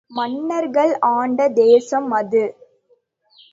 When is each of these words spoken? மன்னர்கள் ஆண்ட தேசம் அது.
மன்னர்கள் 0.11 0.93
ஆண்ட 1.11 1.49
தேசம் 1.49 2.11
அது. 2.11 2.43